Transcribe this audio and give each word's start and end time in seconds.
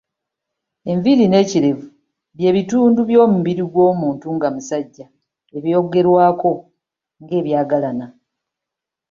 Enviiri 0.91 1.25
n'ekirevu 1.29 1.85
byebitundu 2.35 2.99
by’omubiri 3.09 3.63
gw’omuntu 3.73 4.27
nga 4.35 4.47
musajja 4.55 5.05
ebyogerwako 5.57 6.51
nga 7.21 7.33
ebyagalana. 7.39 8.07